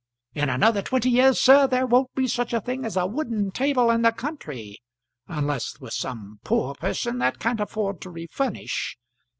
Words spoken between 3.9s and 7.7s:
in the country, unless with some poor person that can't